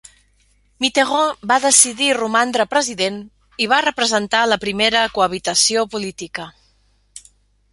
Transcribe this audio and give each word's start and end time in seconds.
Mitterrand 0.83 1.43
va 1.51 1.57
decidir 1.65 2.07
romandre 2.17 2.65
president, 2.71 3.19
i 3.65 3.67
va 3.75 3.83
representar 3.87 4.41
la 4.53 4.59
primera 4.65 5.05
cohabitació 5.19 5.85
política. 5.97 6.49